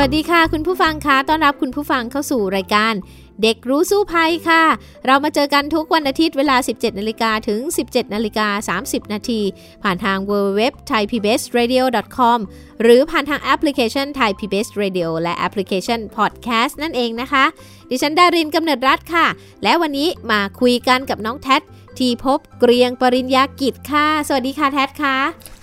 [0.00, 2.94] วัสดีค่ะ คุณผู้ฟังคะต้อนรับคุณผู้ฟังเข้าสู่รายการ
[3.42, 4.64] เด็กรู้สู้ภัยค่ะ
[5.06, 9.40] เรามาเจอกันทุกวันอาทิตย์เวลา 17นาฬิกาถึง 17นาฬิกา30 นาที
[9.82, 11.82] ผ่านทาง www thai pbs radio
[12.16, 12.38] com
[12.82, 17.44] หรือผ่านทางแอปพลิเคชัน Thai PBS Radio และแอปพลิเคชัน Podcast นั่นเองนะคะ
[17.90, 19.26] ดิฉันดารินกำเนิดรัฐค่ะ
[19.62, 21.56] และวันนี้มาคุยกันกับน้องแท็
[21.98, 25.16] ที่พบเกรียงปริญญากิจค่ะ สวัสดีค่ะแท็ค่ะ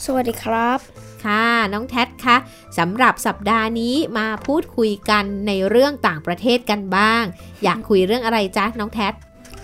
[0.05, 0.94] สวัสดีครับ
[1.25, 2.37] ค่ะ น้องแท็คะ
[2.77, 7.23] สำหรับสัปดาห์นี้มาพูดคุยกันในเรื่องต่างประเทศกันบ้าง
[7.63, 9.07] อยากคุยเรื่องอะไรจ๊ะน้องแท็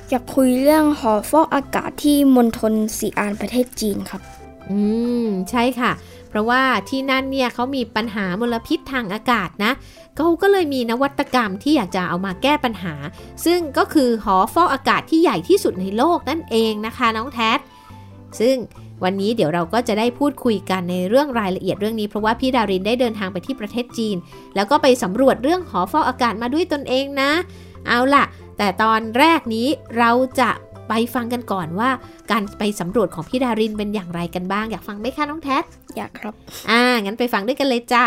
[0.10, 4.22] อยากคุยเรื่องหอฟอกอากาศที่มณฑลซีอานประเทศจีนครับ
[4.70, 4.80] อื
[5.26, 5.92] ม ใช่ค่ะ
[6.30, 9.72] เพราะว่าที่นั่นเนี่ยเขามีปัญหามลพิษทางอากาศนะ
[10.16, 12.94] เขาก็เลยมีนวัตกรรมที่อยากจะเอามาแก้ปัญหา
[13.46, 17.52] ซึ่งก็คือหอฟอกอากาศที่ใหญ่ที่สุดในโลกนั่นเองนะคะ น้องแท็
[18.40, 18.56] ซึ่ง
[19.04, 24.16] วันนี้เดี๋ยวเราก็จะได้พูดคุยกันในเรื่องรายละเอียดเรื่องนี้ เพราะว่าพี่ดารินได้เดินทางไปที่ประเทศจีน
[24.56, 27.32] แล้วก็ไปสำรวจเรื่องหอฟอกอากาศมาด้วยตนเองนะ
[27.88, 28.24] เอาล่ะ
[28.58, 30.50] แต่ตอนแรกนี้เราจะ
[30.90, 31.90] ไปฟังกันก่อนว่า
[32.32, 35.58] การไปสำรวจของพี่ดารินเป็นอย่างไรกันบ้าง อยากฟังไหมคะน้องแท็
[35.98, 36.34] อยากครับ
[36.70, 38.04] อ่างั้นไปฟังด้วยกันเลยจ้า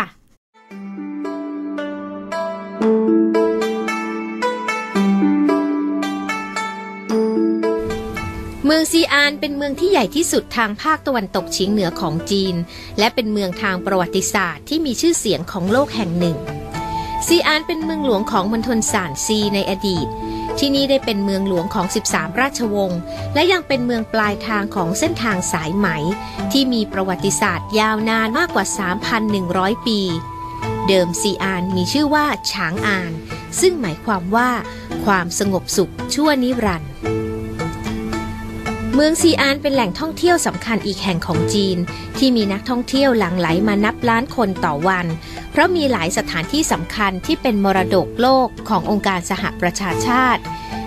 [8.67, 12.55] เมืองซีอานเป็นเมืองที่ใหญ่ที่สุดทางภาคตะวันตกเฉียงเหนือของจีน
[12.99, 16.37] และเป็นเมืองทางประวัติศาสตร์ที่มีชื่อเสียงของโลกแห่งหนึ่ง
[17.27, 20.07] ซีอานเป็นเมืองหลวงของมณฑลซานซีในอดีต
[20.57, 22.99] ที่นี่ได้เป็นเมืองหลวงของ 13 ราชวงศ์
[23.33, 25.87] และยังเป็นเมืองปลายทางของเส้นทางสายไหม
[26.51, 28.65] ที่มีประวัติศาสตร์ยาวนานมากกว่า
[29.25, 29.99] 3,100 ปี
[30.87, 33.11] เดิมซีอานมีชื่อว่าฉางอาน
[33.59, 34.49] ซึ่งหมายความว่า
[35.05, 36.91] ความสงบสุขชั่วนิรันดร์
[38.97, 41.77] เมืองซีอานเป็นแหล่งท่องเที่ยวสำคัญอีกแห่งของจีน
[42.17, 45.05] ที่มีนักท่องเที่ยวหลั่งไหลมานับล้านคนต่อวัน
[45.51, 50.41] เพราะมีหลายสถานที่สำคัญที่เป็นมรดกโลกขององค์การสหประชาชาติ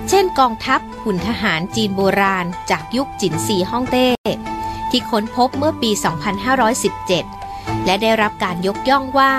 [0.09, 4.09] เช่นกองทัพหุ่นทหารจีนโบราณ จากยุคจินซีฮ่องเต้
[4.91, 5.91] ที่ค้นพบเมื่อปี
[7.09, 9.33] 2517 และได้รับการยกย่องว่า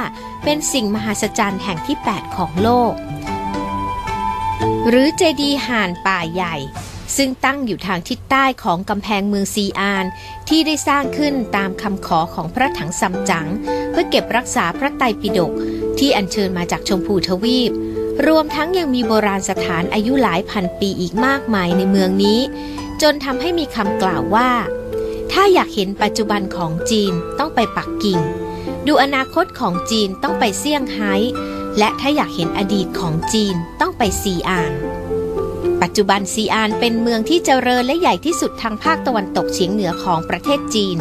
[0.44, 2.94] เป็นสิ่งมหัศจรรย์แห่งที่ 8 ของโลก
[4.90, 6.58] หรือเจดีย์ห่านป่าใหญ่
[7.18, 10.06] ซึ่งตั้งอยู่ทางทิศใต้ของกำแพงเมืองซีอาน
[10.50, 13.48] ที่ได้สร้างขึ้นตามคำขอของพระถังซัมจั๋ง
[13.92, 15.52] เพื่อเก็บรักษาพระไตรปิฎก
[16.00, 17.72] ที่อัญเชิญมาจากชมพูทวีป
[18.28, 22.40] รวมทั้งยังมีโบราณสถานอายุหลายพันปีอีกมากมายในเมืองนี้
[23.02, 24.50] จนทำให้มีคำกล่าวว่า
[25.32, 28.20] ถ้าอยากเห็นปัจจุบันของจีนต้องไปปักกิ่ง
[28.88, 31.14] ดูอนาคตของจีนต้องไปเซี่ยงไฮ้
[31.78, 34.72] และถ้าอยากเห็นอดีตของจีนต้องไปซีอาน
[35.82, 40.98] ปัจจุบันซีอานเป็นเมืองที่เจริญและใหญ่ที่สุดทางภาคตะวันตกเฉียงเหนือของประเทศจีน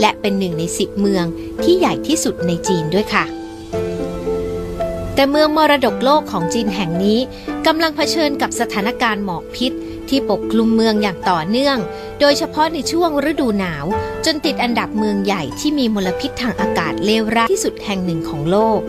[0.00, 1.24] และเป็นหนึ่งในสิบเมือง
[1.62, 3.24] ที่ใหญ่ที่สุดในจีนด้วยค่ะ
[5.14, 7.18] แต่เมืองมรดกโลกของจีนแห่งนี้
[7.66, 9.72] กำลังเผชิญกับสถานการณ์หมอกพิษ
[10.08, 11.78] ที่ปกคลุมเมืองอย่างต่อเนื่อง
[12.20, 13.84] โดยเฉพาะในช่วงฤดูหนาว
[14.24, 18.80] จนติดอันดับเมืองใหญ่ที่มีมลพิษทางอากาศเลวร้ายที่สุดแห่งหนึ่งของโลก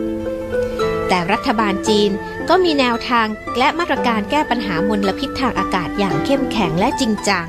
[1.08, 2.10] แต่รัฐบาลจีน
[2.48, 3.26] ก็มีแนวทาง
[3.58, 7.46] และมาตรการแก้ปัญหามลพิษทางอากาศอย่างเข้มแข็งและจริงจัง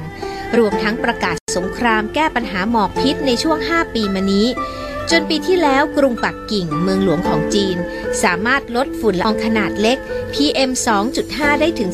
[0.58, 4.48] รวมทั้งประกาศสงครามแก้ปัญหาหมอกพิษในช่วง 5 ปีมานี้
[5.12, 7.78] จนปีที่แล้วกรุงปักกิ่งเมืองหลวงของจีน
[8.24, 9.98] สามารถลดฝุ่นละอองขนาดเล็ก
[10.34, 10.72] PM
[11.16, 11.90] 2.5 ได้ถึง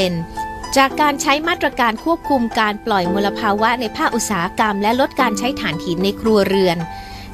[0.00, 6.78] 12%จากการใช้มาตรการควบคุมการปล่อยมลภาวะในภาคอุตสาหกรรม และลดการใช้ถ่านหินในครัวเรือน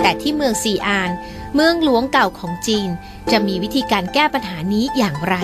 [0.02, 1.10] แต่ที่เมืองซีอาน
[1.58, 2.88] เมืองหลวงเก่าของจีน
[3.30, 5.36] จะมีวิธีการแก้ปัญหานี้อย่างไร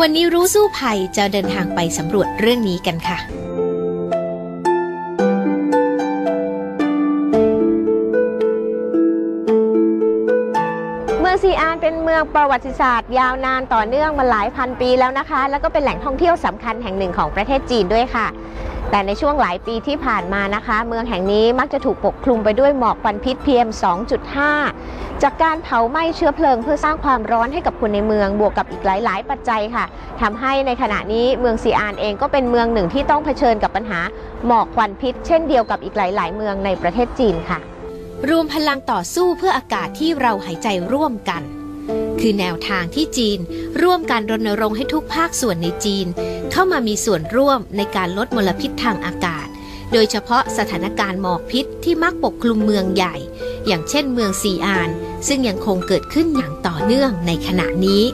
[0.00, 3.18] วันนี้รู้สู้ภัยจะเดินทางไปสำรวจเรื่องนี้กันค่ะ
[11.20, 18.26] เมืองซีอานเป็นเมืองประวัติศาสตร์ยาวนานต่อเนื่องมาหลายพันปีแล้วนะคะ แล้วก็เป็นแหล่งท่องเที่ยวสำคัญแห่งหนึ่งของประเทศจีนด้วยค่ะ
[18.90, 23.68] แต่ในช่วงหลายปีที่ผ่านมานะคะ เมืองแห่งนี้มักจะถูกปกคลุมไปด้วยหมอกควันพิษ PM
[24.46, 29.84] 2.5 จากการเผาไหม้เชื้อเพลิงเพื่อสร้างความร้อนให้กับคนในเมืองบวกกับอีกหลาย ๆ ปัจจัยค่ะ
[30.20, 34.00] ทำให้ในขณะนี้เมืองซีอานเองก็เป็นเมืองหนึ่งที่ต้องเผชิญกับปัญหา
[34.46, 37.58] หมอกควันพิษ เช่นเดียวกับอีกหลาย ๆ เมืองในประเทศจีนค่ะ
[38.28, 41.42] รวมพลังต่อสู้เพื่ออากาศที่เราหายใจร่วมกัน
[42.20, 43.38] คือแนวทางที่จีน
[43.82, 46.06] ร่วมการรณรงค์ให้ทุกภาคส่วนในจีน
[46.52, 49.46] เข้ามามีส่วนร่วมในการลดมลพิษทางอากาศ
[49.92, 53.16] โดยเฉพาะสถานการณ์หมอกพิษที่มักปกคลุมเมืองใหญ่
[53.66, 54.90] อย่างเช่นเมืองซีอาน
[55.26, 58.04] ซึ่งยังคงเกิดขึ้นอย่างต่อเนื่องในขณะนี้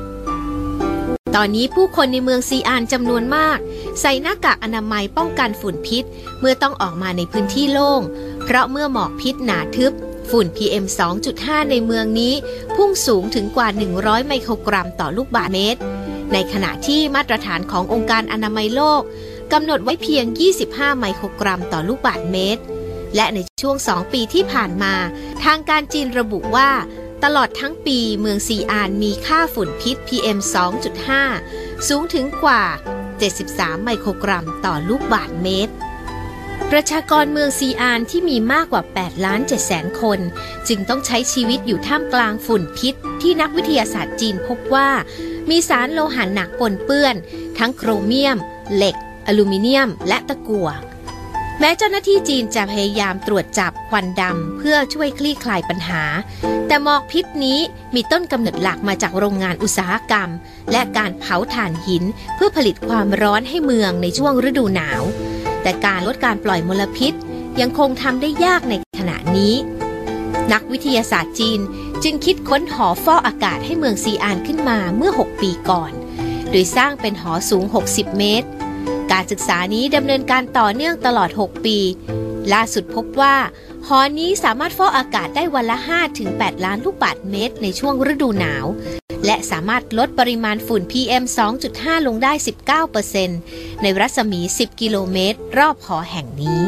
[1.35, 3.59] ตอนนี้ผู้คนในเมืองซีอานจำนวนมาก
[4.01, 6.05] ใส่หน้ากากอนามัยป้องกันฝุ่นพิษ
[6.41, 8.03] เมื่อต้องออกมาในพื้นที่โล่ง
[8.45, 9.93] เพราะเมื่อหมอกพิษหนาทึบ
[10.31, 10.85] ฝุ่น PM
[11.29, 12.35] 2.5 ในเมืองนี้
[12.77, 13.69] พุ่งสูงถึงกว่า
[13.99, 15.81] 100 ไมโครกรัมต่อลูกบาศก์เมตร
[16.33, 19.03] ในขณะที่มาตรฐานขององค์การอนามัยโลก
[19.53, 20.25] กำหนดไว้เพียง
[20.65, 22.63] 25 ไมโครกรัมต่อลูกบาศก์เมตร
[23.17, 24.95] และในช่วง 2 ปีที่ผ่านมา
[25.45, 26.71] ทางการจีนระบุว่า
[27.25, 30.39] ตลอดทั้งปีเมืองซีอานมีค่าฝุ่นพิษ PM
[31.13, 32.63] 2.5 สูงถึงกว่า
[33.25, 35.75] 73 ไมโครกรัมต่อลูกบาศก์เมตร
[36.73, 40.21] ประชากรเมืองซีอานที่มีมากกว่า 8 ล้าน7แสนคน
[40.69, 44.89] จึงต้องใช้ชีวิตอยู่ท่ามกลางฝุ่นพิษ ที่นักวิทยาศาสตร์จีนพบว่า
[45.51, 47.15] มีสารโลหะหนักปนเปื้อน
[47.59, 48.39] ทั้งโครเมียม
[48.75, 48.97] เหล็ก
[49.27, 50.69] อลูมิเนียม และตะกั่ว
[51.61, 56.03] แม้เจ้าหน้าที่จีนจะพยายามตรวจจับควันดำเพื่อช่วยคลี่คลายปัญหา
[56.67, 57.59] แต่หมอกพิษนี้
[57.95, 60.29] มีต้นกำเนิดหลักมาจากโรงงานอุตสาหกรรม
[60.73, 65.03] และการเผาถ่านหินเพื่อผลิตความร้อนให้เมืองในช่วงฤดูหนาว
[65.65, 67.13] แต่การลดการปล่อยมลพิษ
[67.61, 69.55] ยังคงทำได้ยากในขณะนี้
[70.53, 71.61] นักวิทยาศาสตร์จีน
[72.03, 75.93] จึงคิดค้นหอฟอกอากาศให้เมืองซีอานขึ้นมาเมื่อ 6 ปีก่อน
[76.51, 78.49] โดยสร้างเป็นหอสูง 60 เมตร
[79.13, 81.79] การศึกษานี้ดำเนินการต่อเนื่องตลอด 6 ปี
[82.53, 83.37] ล่าสุดพบว่า
[83.87, 85.79] หอนี้สามารถฟอกอากาศได้วันละ
[86.21, 88.67] 5-8 ล้านลูกบาศก์เมตรในช่วงฤดูหนาว
[89.25, 91.25] และสามารถลดปริมาณฝุ่น PM
[91.67, 92.33] 2.5 ลงได้
[93.09, 96.63] 19%ในรัศมี 10 กิโลเมตร รอบหอแห่งนี้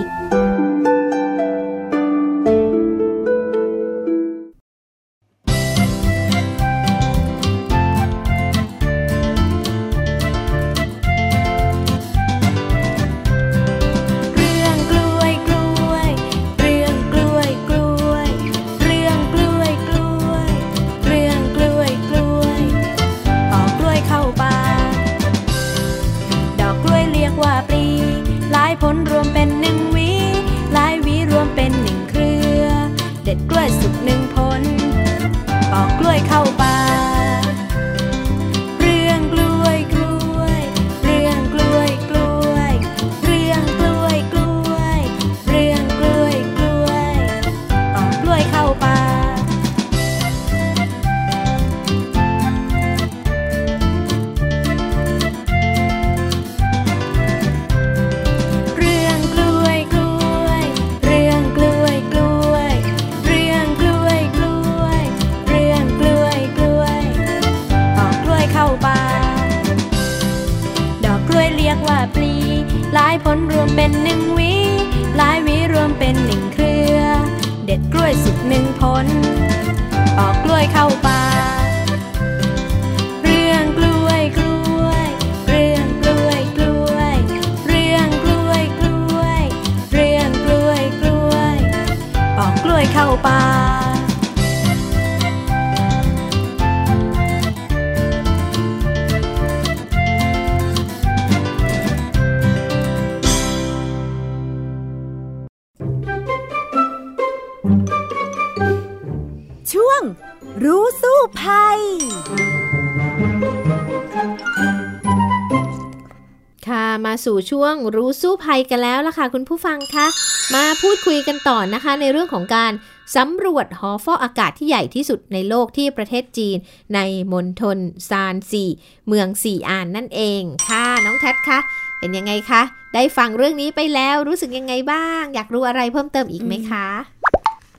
[117.36, 120.06] สู่ช่วงรู้สู้ภัยกันแล้วล่ะค่ะคุณผู้ฟังคะ
[120.55, 122.72] มาพูดคุยกันต่อนะคะ ในเรื่องของการ
[123.16, 126.56] สำรวจหอฟอกอากาศที่ใหญ่ที่สุดในโลกที่ประเทศจีน
[126.94, 127.00] ใน
[127.32, 127.78] มณฑล
[128.10, 128.64] ซานซี
[129.08, 131.58] เมืองซีอานนั่นเองค่ะน้องแท็คะ
[131.98, 132.62] เป็นยังไงคะ
[132.94, 136.86] ได้ฟังเรื่องนี้ไปแล้วรู้สึกยังไงบ้าง อยากรู้อะไรเพิ่มเติมอีกไหมคะ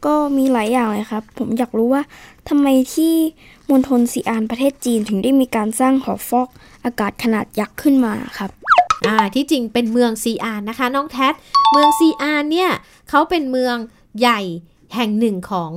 [0.06, 2.04] ก็มีหลายอย่างเลยครับ ผมอยากรู้ว่า
[2.50, 3.14] ทำไมที่
[3.70, 6.50] มณฑลซีอานประเทศจีนถึงได้มีการสร้างหอฟอก
[6.86, 8.52] อากาศขนาดยักษ์ขึ้นมาครับ
[9.06, 11.30] อ่าที่จริงเป็นเมืองซีอานนะคะน้องแท็
[11.72, 12.70] เมืองซีอานเนี่ย
[13.10, 13.76] เขาเป็นเมือง
[14.20, 14.42] ใหญ่
[14.96, 15.72] แห่งหนึ่งของ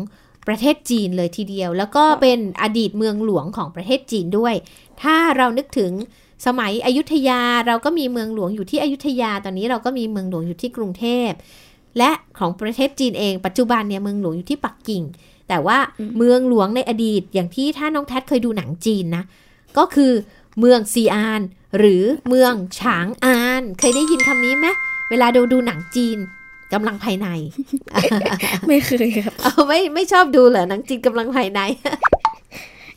[0.49, 4.55] ประเทศจีนเลยทีเดียว แล้วก็เป็นอดีตเมืองหลวงของประเทศจีนด้วย
[5.03, 5.93] ถ้าเรานึกถึง
[6.47, 11.31] สมัยอยุธยาเราก็มีเมืองหลวงอยู่ที่อยุธยา ตอนนี้เราก็มีเมืองหลวงอยู่ที่กรุงเทพ
[11.99, 15.03] และของประเทศจีนเอง ปัจจุบันเนี่ยเมืองหลวงอยู่ที่ปักกิ่ง
[15.49, 15.79] แต่ว่า
[16.17, 19.25] เมืองหลวงในอดีตอย่างที่ถ้าน้องแท็เคยดูหนังจีนนะ
[19.79, 20.13] ก็คือ
[20.59, 21.41] เมืองซีอาน
[21.79, 24.67] หรือเมืองฉางอาน เคยได้ยินคำนี้ไหม
[25.11, 26.19] เวลาดูดูหนังจีน
[26.73, 27.29] กำลังภายใน
[28.69, 31.61] ไม่เคยครับเอาไม่ไม่ชอบดูเหรอหนังจีนกำลังภายใน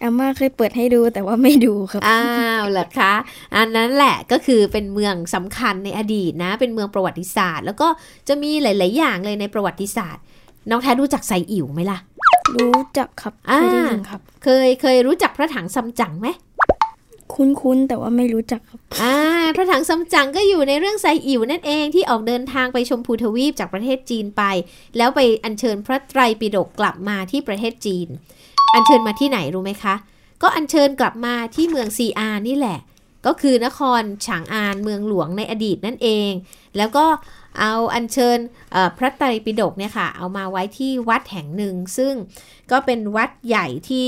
[0.01, 2.23] อาม่าเคยเปิดให้ดูแต่ว่าไม่ดูครับ อ้า
[2.61, 3.13] วเหรอคะ
[3.55, 7.87] อันนั้นแหละก็คือเป็นเมืองสำคัญในอดีตนะ เป็นเมืองประวัติศาสตร์ แล้วก็
[8.27, 10.23] จะมีหลาย ๆ อย่างเลยในประวัติศาสตร์
[10.69, 11.97] น้องแท้รู้จักไซอิ๋วไหมล่ะ
[12.55, 16.27] รู้จักครับ เคอ่ายได้ยินครับ เคยเคยรู้จักพระถังซัมจั๋งไหม
[17.35, 19.15] คุ้นๆแต่ว่าไม่รู้จักครับอ่า
[19.55, 24.43] พระถังซัมจั๋งก็อยู่ในเรื่องไซอิ๋วนั่นเองที่ออกเดินทางไปชมพูทวีปจากประเทศจีนไป
[24.97, 28.07] แล้วไปอัญเชิญพระไตรปิฎกกลับมาที่ประเทศจีน
[28.73, 29.95] อัญเชิญมาที่ไหนรู้ไหมคะ
[30.41, 32.79] ก็อัญเชิญกลับมาที่เมืองซีอาร์นี่แหละ
[33.25, 36.31] ก็คือนครฉางอานเมืองหลวงในอดีตนั่นเอง
[36.77, 37.05] แล้วก็
[37.59, 38.37] เอาอัญเชิญ
[38.97, 42.13] พระไตรปิฎกเนี่ยค่ะ เอามาไว้ที่วัดแห่งหนึ่ง ซึ่ง
[42.71, 44.07] ก็เป็นวัดใหญ่ที่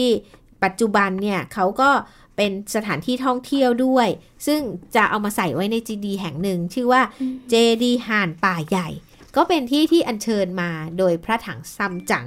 [0.63, 1.89] ปัจจุบันเนี่ยเขาก็
[2.37, 4.07] เป็นสถานที่ท่องเที่ยวด้วย
[4.47, 4.61] ซึ่ง
[4.95, 7.01] จะเอามาใส่ไว้ในจีดีแห่งหนึ่ง ชื่อว่า
[7.49, 8.89] เจดีห่านป่าใหญ่
[9.35, 12.25] ก็เป็นที่ที่อัญเชิญมาโดยพระถังซัมจั๋ง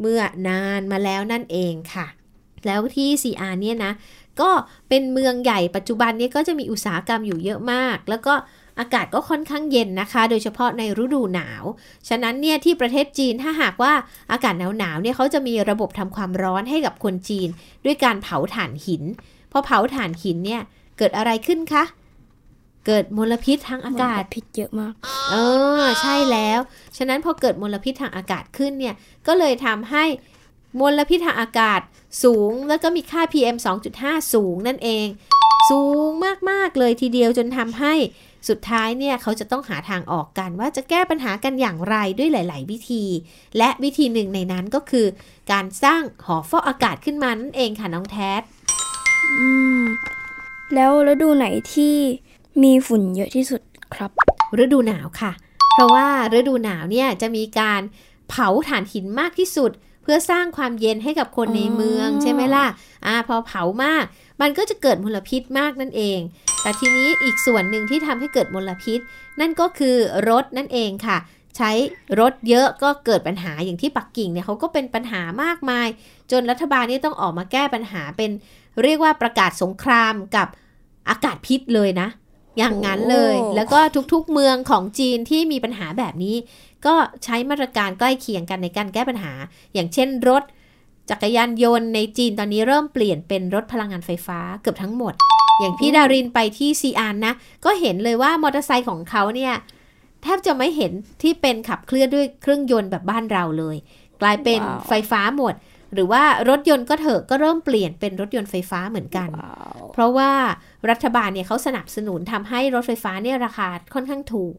[0.00, 2.06] เมื่อนานมาแล้วนั่นเองค่ะ
[2.66, 3.92] แล้วที่ซีอาร์เนี่ยนะ
[4.40, 4.50] ก็
[4.88, 8.34] เป็นเมืองใหญ่ปัจจุบันนี้ก็จะมีอุตสาหกรรมอยู่เยอะมาก แล้วก็
[8.80, 11.64] อากาศก็ค่อนข้างเย็นนะคะ โดยเฉพาะในฤดูหนาว
[12.08, 13.92] ฉะนั้นเนี่ยที่ประเทศจีนถ้าหากว่า
[14.32, 17.48] อากาศหนาวๆเนี่ยเขาจะมีระบบทำความร้อนให้กับคนจีน
[17.84, 19.02] ด้วยการเผาถ่านหิน
[19.56, 20.62] พอเผาถ่านหินเนี่ย
[20.98, 21.84] เกิดอะไรขึ้นคะ
[22.86, 24.94] เกิดมลพิษทางอากาศมลพิษเยอะมาก
[25.30, 25.36] เอ
[25.82, 26.60] อ ใช่แล้ว
[26.96, 28.94] ฉะนั้นพอเกิดมลพิษทางอากาศขึ้นเนี่ย
[29.26, 30.04] ก็เลยทำให้
[30.80, 31.80] มลพิษทางอากาศ
[32.24, 33.56] สูงแล้วก็มีค่า PM
[33.94, 35.06] 2.5 สูงนั่นเอง
[35.70, 36.10] สูง
[36.50, 37.94] มาก ๆ เลยทีเดียวจนทำให้
[38.48, 43.04] สุดท้ายเนี่ยเขาจะต้องหาทางออกกันว่าจะแก้ปัญหากันอย่างไรด้วยหลาย ๆ วิธี
[43.58, 45.06] และวิธีหนึ่งในนั้นก็คือ
[45.52, 48.30] การสร้างหอฟอกอากาศขึ้นมานั่นเองค่ะน้องแท้
[49.38, 49.48] อื
[49.80, 49.82] ม
[50.74, 51.96] แล้วฤดูไหนที่
[52.62, 53.60] มีฝุ่นเยอะที่สุด
[53.94, 54.10] ครับ
[54.62, 55.32] ฤดูหนาวค่ะ
[55.72, 56.06] เพราะว่า
[56.38, 57.80] ฤดูหนาวเนี่ยจะมีการ
[58.28, 59.70] เผาถ่านหินมากที่สุด
[60.02, 62.66] เพื่อสร้างความเย็นให้กับคนในเมืองอ๋อใช่ไหมล่ะ
[63.06, 64.04] อ่า พอเผามาก
[64.40, 66.18] มันก็จะเกิดมลพิษมากนั่นเอง
[66.62, 68.98] แต่ทีนี้อีกส่วนหนึ่งที่ทำให้เกิดมลพิษ
[69.40, 69.96] นั่นก็คือ
[70.28, 71.18] รถนั่นเองค่ะ
[71.56, 71.70] ใช้
[72.20, 75.88] รถเยอะก็เกิดปัญหาอย่างที่ปักกิ่งเนี่ยเขาก็เป็นปัญหามากมาย
[76.30, 78.30] จนรัฐบาลนี่ต้องออกมาแก้ปัญหาเป็น
[78.82, 80.48] เรียกว่าประกาศสงครามกับ
[81.08, 82.08] อากาศพิษเลยนะ
[82.58, 83.80] อย่างนั้นเลยโอ้แล้วก็
[84.12, 86.36] ทุกๆเมืองของจีนที่มีปัญหาแบบนี้
[86.86, 89.32] ก็ใช้มาตรการใกล้เคียงกันในการแก้ปัญหา
[89.74, 90.42] อย่างเช่นรถ
[91.10, 95.14] จักรยานยนต์ในจีนตอนนี้เริ่มเปลี่ยนเป็นรถพลังงานไฟฟ้าเกือบทั้งหมด
[95.60, 99.54] อย่างพี่ดารินไปที่ซีอานนะ ก็เห็นเลยว่ามอเตอร์ไซค์ของเขาเนี่ย
[100.22, 103.76] แทบจะไม่เห็นที่เป็นขับเคลื่อนด้วยเครื่องยนต์แบบบ้านเราเลย
[104.22, 105.54] กลายเป็นว้าวไฟฟ้าหมด
[105.94, 110.30] หรือว่ารถยนต์ก็เถอะก็เริ่มเปลี่ยนเป็นรถยนต์ไฟฟ้าเหมือนกันว้าวเพราะว่า
[110.90, 114.54] รัฐบาลเนี่ยเขาสนับสนุนทำให้รถไฟฟ้าเนี่ยราคาค่อนข้างถูก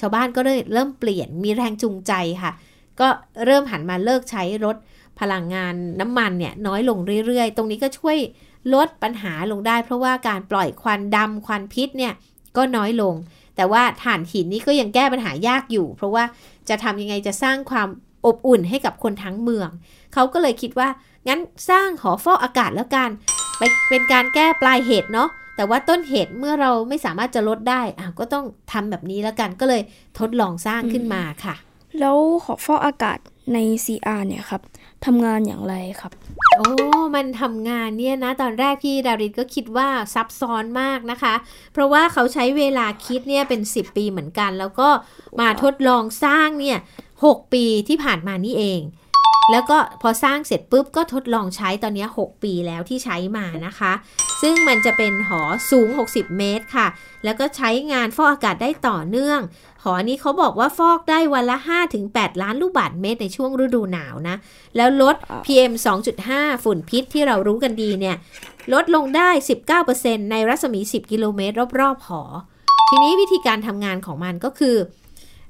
[0.00, 2.12] ชาวบ้านก็เลยเริ่มเปลี่ยนมีแรงจูงใจ
[2.42, 2.52] ค่ะ
[3.00, 3.08] ก็
[3.44, 4.76] เริ่มหันมาเลิกใช้รถ
[5.20, 8.18] พลังงานน้ำมันเนี่ยน้อยลงเรื่อยๆ ตรงนี้ก็ช่วย
[8.74, 12.12] ลดปัญหาลงได้ เพราะว่าการปล่อยควันดำควันพิษเนี่ย
[12.56, 13.14] ก็น้อยลง
[13.56, 16.24] แต่ว่าถ่านหินนี่ก็ยังแก้ปัญหายากอยู่ เพราะว่า
[16.68, 17.88] จะทำยังไงจะสร้างความ
[18.26, 19.70] อบอุ่นให้กับคนทั้งเมือง
[20.14, 20.88] เขาก็เลยคิดว่า
[21.28, 21.40] งั้น
[21.70, 23.10] สร้างหอฟอกอากาศแล้วกัน
[23.58, 29.82] ไปเป็นการแก้ปลายเหตุเนาะแต่ว่าต้นเหตุเมื่อเราไม่สามารถจะลดได้อะก็ต้องทำแบบนี้แล้วกันก็เลย
[30.18, 31.54] ทดลองสร้างขึ้นมาค่ะ
[32.00, 33.18] แล้วหอฟอกอากาศ
[33.54, 34.62] ใน CR เนี่ยครับ
[35.06, 36.12] ทำงานอย่างไรครับ
[36.56, 36.68] โอ้
[37.14, 41.34] มันทำงานเนี่ยนะ ตอนแรกพี่ดารินก็คิดว่าซับซ้อนมากนะคะ
[41.72, 44.88] เพราะว่าเขาใช้เวลาคิดเนี่ยเป็น 10 ปีเหมือนกัน แล้วก็
[45.40, 46.78] มาทดลองสร้างเนี่ย
[47.24, 48.82] 6 ปีที่ผ่านมานี่เอง
[49.50, 53.92] แล้วก็พอสร้างเสร็จปุ๊บก็ทดลองใช้ตอนเนี้ย6ปีแล้วที่ใช้มานะคะ
[54.42, 56.86] ซึ่งมันจะเป็นหอสูง 60 เมตรค่ะ
[57.24, 59.40] แล้วก็ใช้งานฟอกอากาศได้ต่อเนื่อง
[59.82, 61.56] หอนี้เขาบอกว่าฟอกได้วันละ
[62.00, 64.36] 5-8 ล้านลูกบาศก์เมตรในช่วงฤดูหนาวนะ
[64.76, 65.72] แล้วลด PM
[66.18, 68.16] 2.5 ฝุ่นพิษที่เรารู้กันดีเนี่ย
[68.72, 69.28] ลดลงได้
[69.80, 72.22] 19%ในรัศมี 10 กิโลเมตรรอบๆหอ
[72.88, 74.76] ทีนี้วิธีการทำงานของมันก็คือ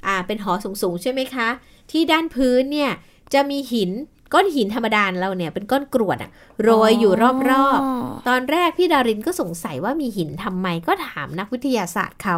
[0.07, 1.49] อ่าเป็นหอสูงๆใช่ไหมคะ
[1.91, 2.91] ที่ด้านพื้นเนี่ย
[3.35, 3.91] จะมีหิน
[4.35, 6.31] ก้อนหินธรรมดาเราเนี่ยเป็นก้อนกรวดอะ
[6.63, 7.13] โรยอยู่
[7.51, 12.37] รอบๆ ตอนแรกพี่ดารินก็สงสัยว่ามีหินทำไมก็ถามนักวิทยาศาสตร์เขา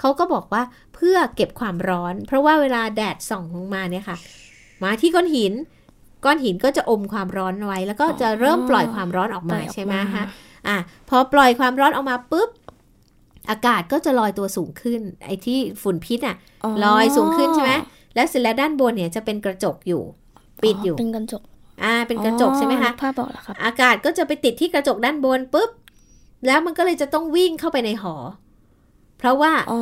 [0.00, 0.62] เขาก็บอกว่า
[0.94, 4.16] เพื่อเก็บความร้อน เพราะว่าเวลาแดดส่องลงมาเนี่ยค่ะ
[4.82, 5.52] มาที่ก้อนหิน
[6.24, 10.24] ก้อนหินก็จะอมความร้อนไว้ แล้วก็จะเริ่มปล่อยความร้อนออกปล่มาอยออกใช่ไหมมาฮะ
[10.68, 10.76] อะ
[11.10, 12.48] พอปล่อยความร้อนออกมาปุ๊บ
[13.50, 16.36] อากาศก็จะลอยตัวสูงขึ้น ไอ้ที่ฝุ่นพิษอะ
[16.84, 17.72] ลอยสูงขึ้นใช่ไหม
[18.14, 20.02] แล้วเสร็จแล้วด้านบนเนี่ยจะเป็นกระจกอยู่
[20.62, 21.42] ปิดอยู่เป็นกระจก
[21.84, 25.70] อ่าเป็นกระจกใช่ไหมคะนึกภาพบอกแล้วครับอากาศก็จะไปติดที่กระจกด้านบนปุ๊บ
[26.46, 28.14] แล้วมันก็เลยจะต้องวิ่งเข้าไปในหอ
[29.18, 29.80] เพราะว่าอ๋อ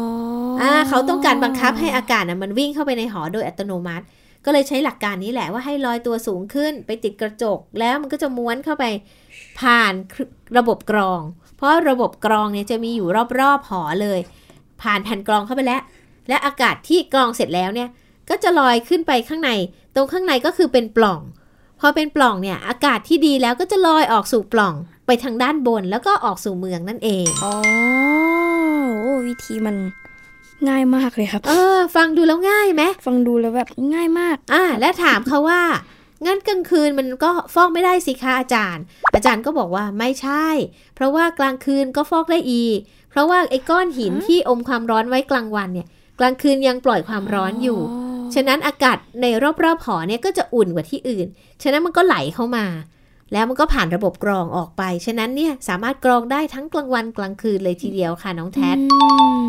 [0.62, 4.04] อ่าเขาต้องการบังคับให้อากาศน่ะมันวิ่งเข้าไปในหอโดยอัตโนมัติ
[4.44, 8.84] ก็เลยใช้หลักการนี้แหละว่าให้ลอยตัวสูงขึ้น ไปติดกระจก แล้วมันก็จะม้วนเข้าไป
[9.60, 9.92] ผ่าน
[10.58, 13.08] ระบบกรองเพ ราะระบบกรองเนี่ยจะมีอยู่
[13.40, 14.20] รอบๆหอเลย
[14.82, 15.82] ผ่านแผ่นกรองเข้าไปแล้ว
[16.28, 17.88] และอากาศที่กรองเสร็จแล้วเนี่ย
[18.30, 19.50] ก็จะลอยขึ้นไปข้างใน
[19.94, 21.20] ตรงข้างในก็คือเป็นปล่อง
[21.80, 24.74] พอเป็นปล่องเนี่ยอากาศที่ดีแล้วก็จะลอยออกสู่ปล่อง
[25.06, 27.54] ไปทางด้านบนแล้วก็ออกสู่เมืองนั่นเองอ๋อ
[29.00, 29.76] โอ้วิธีมัน
[30.68, 35.62] ง่ายมากเลยครับ เออ ฟังดูแล้วง่ายไหม ฟังดูแล้วแบบง่ายมาก อ่า และถามเขาว่า
[36.26, 38.82] งั้นกลางคืนมันก็ฟอกไม่ได้สิคะอาจารย์
[39.14, 40.46] อาจารย์ก็บอกว่าไม่ใช่
[40.94, 42.78] เพราะว่ากลางคืนก็ฟอกได้อีก
[43.10, 45.86] เพราะว่าไอ้ก้อนหินที่อมความร้อนไว้กลางวันเนี่ย
[46.20, 47.80] กลางคืนยังปล่อยความร้อนอยู่
[48.34, 49.26] ฉะนั้นอากาศใน
[49.64, 51.26] รอบๆหอเนี่ยก็จะอุ่นกว่าที่อื่น
[51.62, 52.66] ฉะนั้นมันก็ไหลเข้ามา
[53.32, 59.40] แล้วมันก็ผ่านระบบกรองออกไป ฉะนั้นเนี่ยสามารถกรองได้ทั้งกลางวันกลางคืนเลยทีเดียวค่ะน้องแท็อืม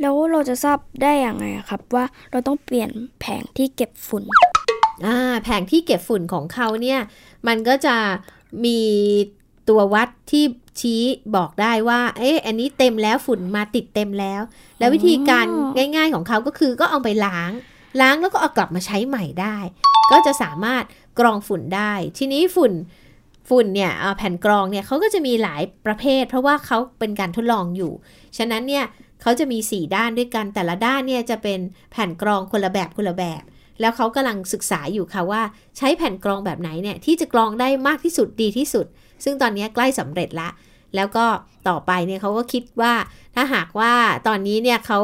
[0.00, 4.55] แล้วเราจะทราบได้อย่างไงอะครับว่าเราต้องเปลี่ยนแผงที่เก็บฝุ่นอ่า
[5.42, 7.00] แผงที่เก็บฝุ่นของเขาเนี่ย
[7.46, 7.96] มันก็จะ
[8.64, 8.80] มี
[9.68, 10.44] ตัววัดที่
[10.80, 11.02] ชี้
[11.36, 14.42] บอกได้ว่า เอ๊ะ อันนี้เต็มแล้วฝุ่นมาติดเต็มแล้ว
[14.78, 17.50] แล้ววิธีการง่าย ๆของเขาก็คือก็เอาไปล้าง
[18.00, 19.56] ล้างแล้วก็เอากลับมาใช้ใหม่ได้
[20.10, 20.84] ก็จะสามารถ
[21.18, 22.72] กรองฝุ่นได้ ทีนี้ฝุ่น
[23.48, 27.92] ฝุ่นเนี่ยแผ่นกรองเนี่ยเขาก็จะมีหลายประเภท เพราะว่าเขาเป็นการทดลองอยู่
[28.38, 28.84] ฉะนั้นเนี่ย
[29.22, 31.60] เขาจะมี 4 ด้านด้วยกันแต่ละด้านเนี่ยจะเป็น
[31.90, 33.42] แผ่นกรองคนละแบบคนละแบบ
[33.80, 35.42] แล้วเขากำลังศึกษาอยู่ค่ะว่า
[35.76, 38.86] ใช้แผ่นกรองแบบไหนเนี่ยที่จะกรองได้มากที่สุดดีที่สุด
[39.24, 40.48] ซึ่งตอนนี้ใกล้สำเร็จละ
[40.96, 41.26] แล้วก็
[41.68, 42.94] ต่อไปเนี่ยเขาก็คิดว่า
[43.34, 43.92] ถ้าหากว่า
[44.26, 45.00] ตอนนี้เนี่ยเขา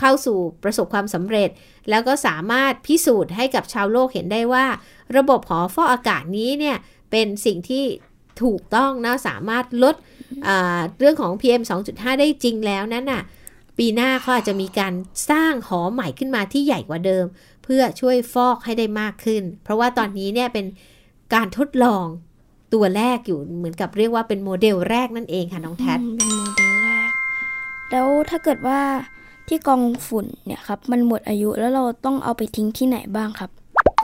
[0.00, 1.50] เข้าสู่ประสบความสำเร็จ
[1.90, 4.66] แล้วก็สามารถพิสูจน์ให้กับชาวโลกเห็นได้ว่า
[5.16, 6.76] ระบบหอฟอกอากาศนี้เนี่ย
[7.10, 7.84] เป็นสิ่งที่
[8.42, 9.94] ถูกต้องนะสามารถลด
[10.98, 13.22] เรื่องของ PM 2.5 ได้จริงแล้วนั้นน่ะ
[13.78, 14.94] ปีหน้าเขาอาจจะมีการ
[15.30, 17.24] สร้างหอใหม่ขึ้นมาที่ใหญ่กว่าเดิม
[17.68, 20.66] เพื่อช่วยฟอกให้ได้มากขึ้น เพราะว่าตอนนี้เนี่ยเป็น
[21.34, 22.06] การทดลอง
[22.74, 27.10] ตัวแรกอยู่เหมือนกับเรียกว่าเป็นโมเดลแรกนั่นเองค่ะน้องแท็อืมเป็นโมเดลแรก
[27.90, 28.80] แล้วถ้าเกิดว่า
[29.48, 33.50] ที่กองฝุ่นเนี่ยครับมันหมดอายุแล้วเราต้องเอาไปทิ้งที่ไหนบ้างครับ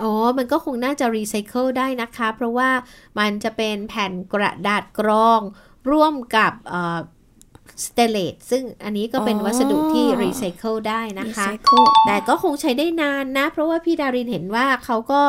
[0.03, 2.71] อ๋อ มันก็คงน่าจะรีไซเคิลได้นะคะ เพราะว่า
[3.19, 5.41] มันจะเป็นแผ่นกระดาษกรอง
[5.91, 6.53] ร่วมกับ
[7.87, 15.23] สเตนเลสซึ่งอันนี้ก็เป็นอ๋อวัสดุที่รีไซเคิลได้นะคะ Recycle แต่ก็คงใช้ได้นานนะ เพราะว่าพี่ดารินเห็นว่าเขาก็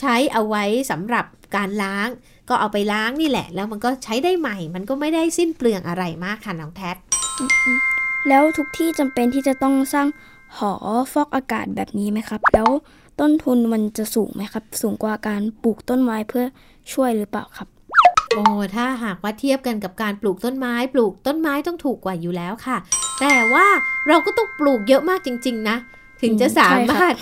[0.00, 1.24] ใช้เอาไว้สำหรับ
[1.56, 2.08] การล้าง
[2.48, 6.90] ก็เอาไปล้างนี่แหละ แล้วมันก็ใช้ได้ใหม่ มันก็ไม่ได้สิ้นเปลืองอะไรมากค่ะน้องแท็
[8.28, 10.08] แล้วทุกที่จำเป็นที่จะต้องสร้าง
[10.56, 10.72] หอ
[11.12, 12.68] ฟอกอากาศแบบนี้ไหมครับ แล้ว
[13.20, 16.44] ต้นทุนมันจะสูงไหมครับ สูงกว่าการปลูกต้นไม้เพื่อ
[16.92, 17.68] ช่วยหรือเปล่าครับ
[18.36, 18.44] โอ้
[18.76, 22.76] ถ้าหากว่าเทียบกันกับการปลูกต้นไม้ ปลูกต้นไม้ต้องถูกกว่าอยู่แล้วค่ะ
[23.20, 23.66] แต่ว่า
[24.08, 25.76] เราก็ต้องปลูกเยอะมากจริง ๆ นะ
[26.22, 27.14] ถึงจะอืมสาใช่ครับมารถ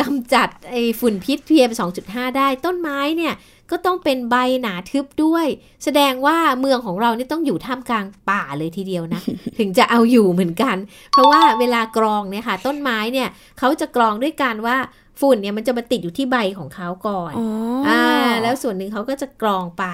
[0.00, 1.70] กำจัดไอ้ฝุ่นพิษ PM
[2.04, 3.34] 2.5 ได้ต้นไม้เนี่ย
[3.70, 5.46] ก็ต้องเป็นใบหนาทึบด้วย
[5.84, 9.20] แสดงว่าเมืองของเรานี่ต้องอยู่ท่ามกลางป่าเลยทีเดียวนะ
[9.58, 10.76] ถึงจะเอาอยู่เหมือนกัน
[11.12, 13.28] เพราะว่าเวลากรองเนี่ยค่ะ ต้นไม้เนี่ย
[13.58, 14.76] เขาจะกรองด้วยการว่า
[15.20, 17.46] ฝุ่นเนี่ยมันจะมาติดอยู่ที่ใบของเขาก่อนอ๋อ
[17.88, 18.02] ออ่า
[18.42, 19.84] แล้วส่วนหนึ่งเขาก็จะกรองไป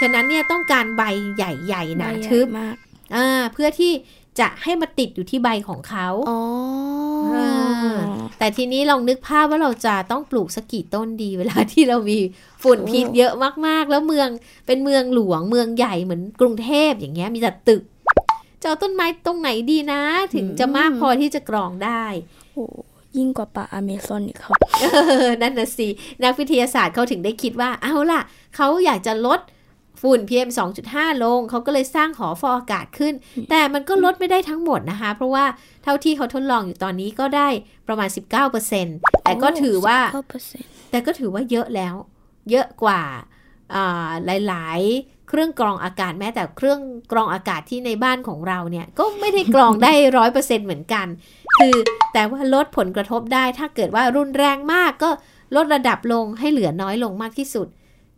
[0.00, 1.02] ฉะนั้นเนี่ยต้องการใบ
[1.36, 2.76] ใหญ่ๆหนาใบใหญ่ทึบมาก
[3.16, 3.92] อ่าเพื่อที่
[4.40, 6.40] จะให้มาติดอยู่ที่ใบของเขาอ๋อ
[7.36, 7.96] อ่า
[8.38, 12.18] แต่ทีนี้ลองนึกภาพว่าเราจะต้องปลูกสักกี่ต้นดีเวลาที่เรามี
[12.62, 13.32] ฝุ่นพิษเยอะ
[13.66, 14.28] มากๆ แล้วเมือง
[14.66, 17.82] เป็นเมืองหลวงเมืองใหญ่เหมือนกรุงเทพอย่างเงี้ยมีแต่ตึก
[18.60, 20.02] จะเอาต้นไม้ตรงไหนดีนะ
[20.34, 22.04] ถึงจะมากพอที่จะกรองได้
[22.52, 22.64] โอ้
[23.16, 24.84] ยิ่งกว่าป่าอเมซอนอีกครับเอ
[25.26, 25.88] อนั่นน่ะสิ
[26.22, 28.20] นักวิทยาศาสตร์เขาถึงได้คิดว่าเอาล่ะ
[28.56, 29.40] เขาอยากจะลด
[30.06, 30.48] ฝุ่น PM
[30.86, 33.14] 2.5 ลง เขาก็เลยสร้างหอฟอกอากาศขึ้น
[33.50, 35.44] แต่มันก็ลดไม่ได้ทั้งหมดนะคะ เพราะว่า
[35.84, 37.48] เท่าที่เขาทดลองอยู่ตอนนี้ก็ได้
[37.88, 38.08] ประมาณ
[38.66, 39.98] 19%แต่ก็ถือว่า
[40.48, 41.94] 9%แต่ก็ถือว่าเยอะแล้ว
[42.50, 43.02] เยอะกว่า
[43.74, 44.10] อ่า
[44.48, 46.80] หลายๆ เครื่องกรองอากาศแม้แต่เครื่อง
[47.12, 51.06] กรองอากาศที่ในบ้านของเราเนี่ย ก็ไม่ได้กรองได้ร้อยเปอร์เซ็นเหมือนกัน
[51.56, 51.74] คือ
[52.12, 55.10] แต่ว่าลดผลกระทบได้ถ้าเกิดว่ารุนแรงมากก็
[55.56, 57.68] ลดระดับลงให้เหลือน้อยลงมากที่สุด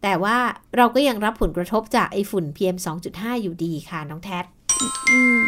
[0.03, 0.39] แต่ว่า
[0.77, 2.77] เราก็ยังรับผลกระทบจากไอฝุ่น PM
[3.11, 4.39] 2.5 อยู่ดีค่ะน้องแท็
[5.11, 5.39] อืม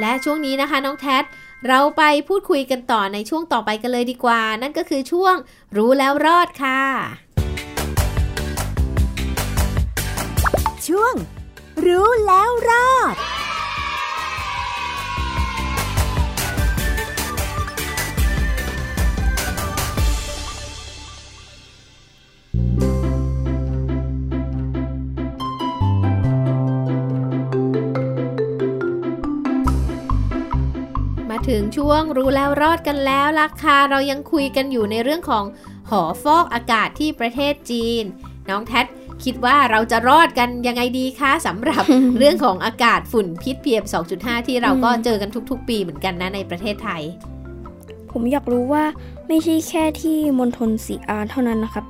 [0.00, 1.18] และช่วงนี้นะคะน้องแท็
[1.68, 5.34] เราไปพูดคุยกันต่อในช่วงต่อไปกันเลยดีกว่า นั่นก็คือช่วง
[5.76, 6.80] รู้แล้วรอดค่ะ
[10.88, 11.14] ช่วง
[11.86, 13.14] รู้แล้วรอด
[31.48, 35.44] ถึงช่วงรู้แล้วรอดกันแล้วล่ะค่ะเรายังคุยกันอยู่ในเรื่องของ
[35.90, 38.04] หอฟอกอากาศที่ประเทศจีน
[38.48, 38.82] น้องแท็
[39.24, 41.84] คิดว่าเราจะรอดกันยังไงดีคะสำหรับ
[42.18, 43.84] เรื่องของอากาศฝุ่นพิษ PM
[44.16, 47.02] 2.5 ที่เราก็เจอกันทุกๆ ปีเหมือนกันนะในประเทศไทย
[48.12, 48.84] ผมอยากรู้ว่า
[49.28, 51.84] ไม่ใช่แค่ที่มณฑลสีอาเท่านั้นนะครับ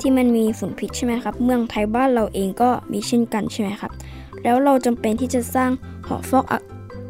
[0.00, 3.92] ที่มันมีฝุ่นพิษใช่ไหมครับ เมืองไทยบ้านเราเองก็มีเช่นกันใช่ไหมครับ
[4.42, 5.70] แล้วเราจำเป็นที่จะสร้าง
[6.06, 6.44] หอฟอก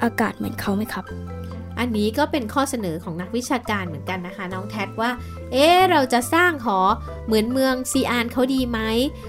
[0.02, 1.06] อากาศเหมือนเขาไหมครับ
[1.78, 5.10] อันนี้ก็เป็นข้อเสนอของนักวิชาการเหมือนกันนะคะ น้องแท็ดว่า
[5.52, 6.78] เอ๊เราจะสร้างหอ
[7.26, 8.80] เหมือนเมืองซีอานเขาดีไหม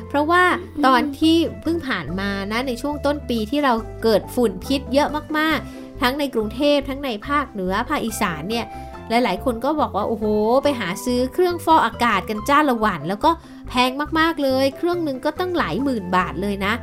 [0.09, 0.43] เพราะว่า
[0.85, 8.65] ตอนที่เพิ่งผ่านมานะในช่วงต้นปีที่เราเกิดฝุ่นพิษเยอะมากๆ ทั้งในกรุงเทพทั้งในภาคเหนือภาคอีสานเนี่ย
[9.09, 10.25] หลายๆ คนก็บอกว่า โอ้โห
[10.63, 13.31] ไปหาซื้อเครื่องฟอกอากาศกันจ้าละหวัน แล้วก็
[13.69, 16.73] แพงมากๆเลย เครื่องหนึ่งก็ตั้งหลายหมื่นบาทเลยนะ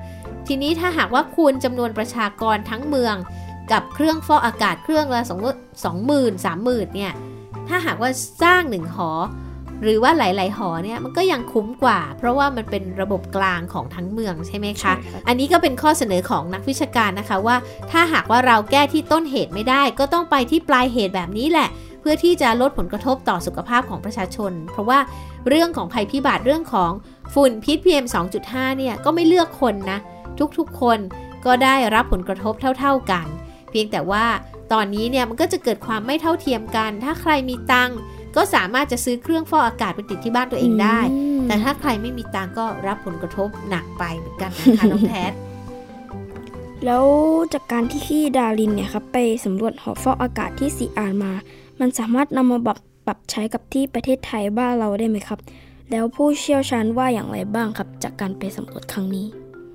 [0.46, 3.16] ทีนี้ถ้าหากว่าคูณจำนวนประชากรทั้งเมือง
[3.72, 5.40] กับเครื่องฟอกอากาศเครื่องละสอง
[5.84, 7.12] สองหมื่นสามหมื่นเนี่ย
[7.68, 8.10] ถ้าหากว่า
[8.42, 9.10] สร้างหนึ่งหอ
[9.82, 14.92] หรือว่าหลาย ๆ หอเนี่ยมันก็ยังคุ้มกว่า เพราะว่ามันเป็นระบบกลางของทั้งเมืองใช่ไหมคะ
[15.28, 17.56] อันนี้ก็เป็นข้อเสนอของนักวิชาการนะคะว่า
[17.90, 21.68] ถ้าหากว่าเราแก้ที่ต้นเหตุไม่ได้ ก็ต้องไปที่ปลายเหตุแบบนี้แหละ
[22.00, 24.98] เพื่อที่จะลดผลกระทบต่อสุขภาพของประชาชน เพราะว่า
[25.48, 26.92] เรื่องของภัยพิบัติเรื่องของ
[27.34, 28.06] ฝุ่นพิษ PM
[28.42, 29.98] 2.5เนี่ยก็ไม่เลือกคนนะ
[30.58, 30.98] ทุกๆคน
[31.46, 34.24] ก็ได้รับผลกระทบเท่า ๆกันเพียงแต่ว่า
[34.72, 37.90] ตอนนี้เนี่ยมันก็จะเกิดความไม่เท่าเทียมกัน ถ้าใครมีตัง
[38.36, 41.00] ก็สามารถจะซื้อเครื่องฟอกอากาศไปติดที่บ้านตัวเองได้
[41.46, 45.32] แต่ถ้าใครไม่มีตังก็รับผลกระทบหนักไปเหมือนกันนะคะน้องแพท
[46.84, 47.04] แล้ว
[47.52, 51.32] จากการที่พี่ดารินเนี่ยครับไปสำรวจหอฟอกอากาศที่สีอานมา
[51.80, 55.38] มันสามารถนำมาปรับปรับใช้กับที่ประเทศไทยบ้านเราได้ไหมครับ
[55.90, 59.26] แล้วผู้เชี่ยวชาญว่าอย่างไรบ้างครับ จากการไปสำรวจครั้งนี้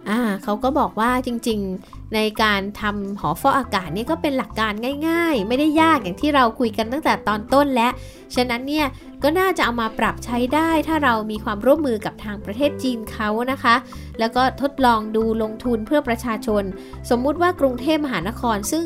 [0.09, 4.73] อ่าเขาก็บอกว่าจริงๆในการทำหอฟอกอากาศนี่ก็เป็นหลักการ
[5.07, 7.89] ง่าย ๆ ไม่ได้ยากอย่างที่เราคุยกันตั้งแต่ตอนต้นและ
[8.35, 8.87] ฉะนั้นเนี่ย
[9.23, 13.75] ก็น่าจะเอามาปรับใช้ได้ ถ้าเรามีความร่วมมือกับทางประเทศจีนเขานะคะ
[14.19, 16.63] แล้วก็ทดลองดูลงทุนเพื่อประชาชน
[17.09, 18.85] สมมุติว่ากรุงเทพมหานครซึ่ง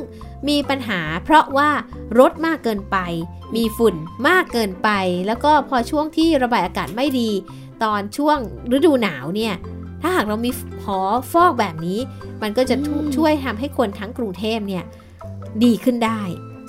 [0.49, 1.69] มีปัญหาเพราะว่า
[2.19, 2.97] รถมากเกินไป
[3.55, 3.95] มีฝุ่น
[4.27, 4.89] มากเกินไป
[5.27, 7.31] แล้วก็พอช่วงที่ระบายอากาศไม่ดี
[7.83, 8.37] ตอนช่วง
[8.75, 9.53] ฤดูหนาวเนี่ย
[10.01, 10.51] ถ้าหากเรามี
[10.83, 10.99] หอ
[11.31, 11.99] ฟอกแบบนี้
[12.41, 12.75] มันก็จะ
[13.15, 14.83] ช่วยทำให้คนทั้งกรุงเทพเนี่ย
[15.63, 16.21] ดีขึ้นได้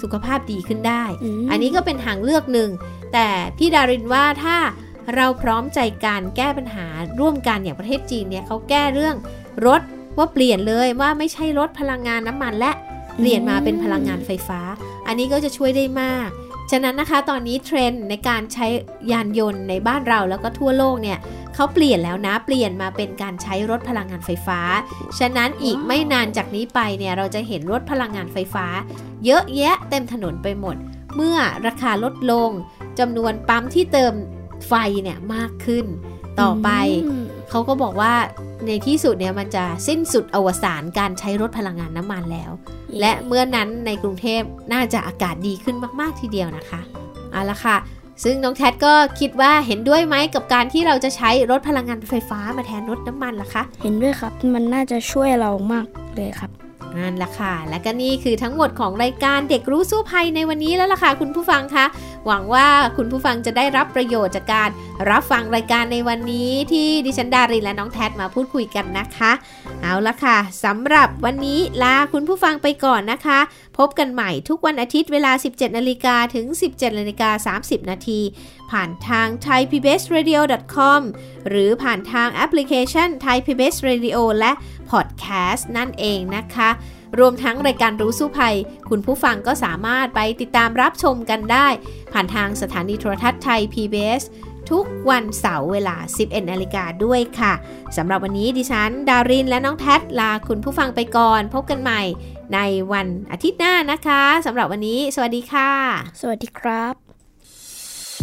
[0.02, 1.04] สุขภาพดีขึ้นได้
[1.50, 2.70] อันนี้ก็เป็นทางเลือกหนึ่ง
[3.12, 4.56] แต่พี่ดารินว่าถ้า
[5.14, 6.86] เราพร้อมใจกันแก้ปัญหา
[7.20, 9.16] ร่วมกันอย่างประเทศจีนเนี่ยเขาแก้เรื่อง
[9.66, 9.82] รถ
[10.18, 12.72] ว่าเปลี่ยนเลยว่าไม่ใช่รถพลังงานน้ำมันและ
[13.18, 14.60] เปลี่ยนมาเป็นพลังงานไฟฟ้า
[15.06, 16.28] อันนี้ก็จะช่วยได้มาก
[16.70, 18.66] ฉะนั้นนะคะตอนนี้เทรนด์ในการใช้
[19.12, 21.18] ยานยนต์ในบ้านเราแล้วก็ทั่วโลกเนี่ย
[21.54, 24.60] เขาเปลี่ยนแล้วนะเปลี่ยนมาเป็นการใช้รถพลังงานไฟฟ้า
[25.18, 28.66] ฉะนั้นอีกไม่นานจากนี้ไปเนี่ยเราจะเห็นรถพลังงานไฟฟ้า
[29.24, 30.76] เยอะแยะเต็มถนนไปหมด
[31.14, 32.50] เมื่อราคาลดลง
[32.98, 34.14] จำนวนปั๊มที่เติม
[34.68, 35.86] ไฟเนี่ยมากขึ้น
[36.40, 36.68] ต่อไป
[37.50, 38.12] เขาก็บอกว่า
[38.66, 42.50] ในที่สุดเนี่ยมันจะสิ้นสุดอวสานการใช้รถพลังงานน้ำมันแล้ว
[43.00, 46.80] และเมื่อนั้นในกรุงเทพน่าจะอากาศดีขึ้นมาก ๆ ทีเดียวนะคะ
[47.32, 47.76] เอาละค่ะ
[48.24, 56.50] ซึ่งน้องแท็ก็คิดว่าเห็นด้วยไหมกับการที่เราจะใช้รถพลังงานไฟฟ้ามาแทนรถน้ำมันล่ะคะ เห็นด้วยครับ มันน่าจะช่วยเรามากเลยครับ
[56.98, 61.86] นั่นแหละค่ะ และก็นี่คือทั้งหมดของรายการเด็กรู้สู้ภัยในวันนี้แล้วล่ะค่ะคุณผู้ฟังคะ
[62.26, 64.70] หวังว่าคุณผู้ฟังจะได้รับประโยชน์จากการ
[65.10, 69.32] รับฟังรายการในวันนี้ที่ดิฉันดารินและน้องแท็มาพูดคุยกันนะคะ
[69.82, 73.38] เอาละค่ะสำหรับวันนี้ลาคุณผู้ฟังไปก่อนนะคะ
[73.78, 78.20] พบกันใหม่ทุกวันอาทิตย์เวลา 17 นาฬิกาถึง 17 นาฬิกา 30 นาที
[78.70, 81.00] ผ่านทาง thaipbsradio.com
[81.48, 84.52] หรือผ่านทางแอปพลิเคชัน Thai PBS Radio และ
[84.90, 86.70] พอดแคสต์นั่นเองนะคะ
[87.18, 88.56] รวมทั้งรายการรู้สู้ภัย
[88.88, 91.68] คุณผู้ฟังก็สามารถไปติดตามรับชมกันได้
[92.12, 94.24] ผ่านทางสถานีโทรทัศน์ไทย PBS
[94.70, 97.52] ทุกวันเสาร์เวลา 11 นาฬิกาด้วยค่ะ
[97.96, 102.02] สำหรับวันนี้ดิฉัน ดารินและน้องแท็ลาคุณผู้ฟังไปก่อน พบกันใหม่
[102.54, 102.58] ใน
[102.92, 105.70] วันอาทิตย์หน้านะคะสำหรับวันนี้ สวัสดีค่ะ
[106.20, 106.94] สวัสดีครับ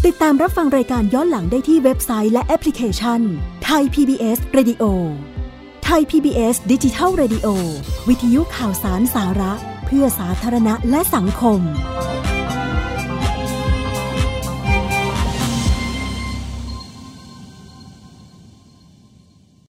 [0.05, 3.21] ติดตามรับฟังรายการย้อนหลังได้ที่เว็บไซต์และแอปพลิเคชัน
[3.65, 4.83] ไทย PBS Radio
[5.85, 7.47] ไทย PBS ดิจิทัล Radio
[8.09, 9.53] วิทยุข่าวสารสาระ
[9.85, 11.61] เพื่อสาธารณะและสังคม